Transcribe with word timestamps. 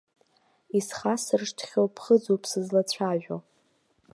Исхасыршҭхьоу 0.77 1.87
ԥхыӡуп 1.95 2.43
сызлацәажәо. 2.51 3.37